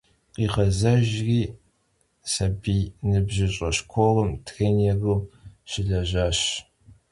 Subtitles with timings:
[0.51, 1.41] Khiğezejjri,
[2.31, 5.15] sabiy- nıbjış'e şşkolım trênêru
[5.69, 6.39] şılejaş.